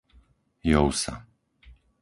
Jovsa 0.71 1.13